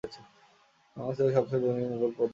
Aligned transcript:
বাংলা 0.97 1.13
ছিল 1.17 1.27
সবচেয়ে 1.35 1.61
ধনী 1.63 1.83
মুঘল 1.91 2.11
প্রদেশ। 2.11 2.29